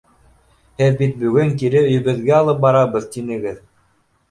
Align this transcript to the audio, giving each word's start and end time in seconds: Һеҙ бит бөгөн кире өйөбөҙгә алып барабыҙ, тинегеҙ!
Һеҙ 0.81 0.97
бит 1.01 1.13
бөгөн 1.25 1.51
кире 1.61 1.85
өйөбөҙгә 1.91 2.35
алып 2.41 2.65
барабыҙ, 2.67 3.09
тинегеҙ! 3.19 3.65